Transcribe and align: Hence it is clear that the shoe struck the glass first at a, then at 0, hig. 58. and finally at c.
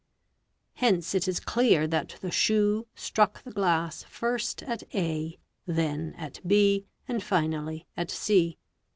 Hence 0.77 1.13
it 1.13 1.27
is 1.27 1.39
clear 1.39 1.85
that 1.85 2.15
the 2.21 2.31
shoe 2.31 2.87
struck 2.95 3.43
the 3.43 3.51
glass 3.51 4.01
first 4.01 4.63
at 4.63 4.81
a, 4.95 5.37
then 5.67 6.15
at 6.17 6.37
0, 6.37 6.41
hig. 6.41 6.43
58. 6.47 6.85
and 7.09 7.21
finally 7.23 7.87
at 7.95 8.09
c. 8.09 8.57